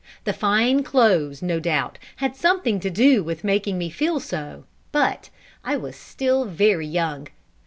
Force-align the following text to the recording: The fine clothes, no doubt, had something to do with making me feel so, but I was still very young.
The 0.23 0.33
fine 0.33 0.81
clothes, 0.81 1.43
no 1.43 1.59
doubt, 1.59 1.99
had 2.15 2.35
something 2.35 2.79
to 2.79 2.89
do 2.89 3.23
with 3.23 3.43
making 3.43 3.77
me 3.77 3.91
feel 3.91 4.19
so, 4.19 4.63
but 4.91 5.29
I 5.63 5.77
was 5.77 5.95
still 5.95 6.45
very 6.45 6.87
young. 6.87 7.27